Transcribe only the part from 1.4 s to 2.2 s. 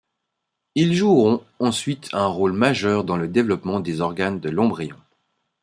ensuite